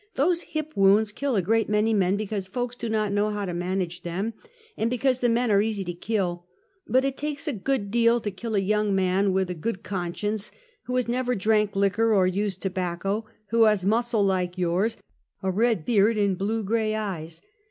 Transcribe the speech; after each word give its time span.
Those 0.15 0.41
hip 0.41 0.73
wounds 0.75 1.11
kill 1.11 1.35
a 1.35 1.43
great 1.43 1.69
many 1.69 1.93
men, 1.93 2.17
because 2.17 2.47
folks 2.47 2.75
do 2.75 2.89
not 2.89 3.11
know 3.13 3.29
how 3.29 3.45
to 3.45 3.53
manage 3.53 4.01
them, 4.01 4.33
and 4.75 4.89
because 4.89 5.19
the 5.19 5.29
men 5.29 5.51
are 5.51 5.61
easy 5.61 5.83
to 5.83 5.93
kill; 5.93 6.47
but 6.87 7.05
it 7.05 7.15
takes 7.15 7.47
a 7.47 7.53
good 7.53 7.91
deal 7.91 8.19
to 8.21 8.31
kill 8.31 8.55
a 8.55 8.59
young 8.59 8.95
man 8.95 9.31
with 9.31 9.51
a 9.51 9.53
good 9.53 9.83
con 9.83 10.15
science, 10.15 10.49
who 10.85 10.95
has 10.95 11.07
never 11.07 11.35
drank 11.35 11.75
liquor 11.75 12.15
or 12.15 12.25
used 12.25 12.63
tobacco; 12.63 13.25
who 13.49 13.65
has 13.65 13.85
muscle 13.85 14.25
like 14.25 14.57
yours, 14.57 14.97
a 15.43 15.51
red 15.51 15.85
beard 15.85 16.17
and 16.17 16.35
blue 16.35 16.63
gray 16.63 16.93
ej' 16.95 17.25
es." 17.25 17.41